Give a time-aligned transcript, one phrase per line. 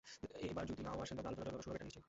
[0.51, 1.99] এবার যদি না-ও আসেন, তবে আলোচনা জোরালোভাবে শুরু হবে এটা নিশ্চিত।